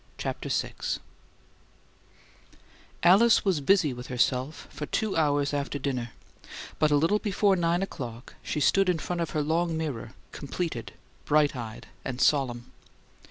CHAPTER 0.17 0.49
VI 0.49 0.73
Alice 3.03 3.45
was 3.45 3.61
busy 3.61 3.93
with 3.93 4.07
herself 4.07 4.67
for 4.71 4.87
two 4.87 5.15
hours 5.15 5.53
after 5.53 5.77
dinner; 5.77 6.09
but 6.79 6.89
a 6.89 6.95
little 6.95 7.19
before 7.19 7.55
nine 7.55 7.83
o'clock 7.83 8.33
she 8.41 8.59
stood 8.59 8.89
in 8.89 8.97
front 8.97 9.21
of 9.21 9.29
her 9.37 9.43
long 9.43 9.77
mirror, 9.77 10.13
completed, 10.31 10.93
bright 11.25 11.55
eyed 11.55 11.85
and 12.03 12.19
solemn. 12.19 12.71